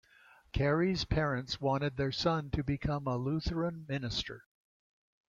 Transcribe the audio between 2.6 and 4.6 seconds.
become a Lutheran minister.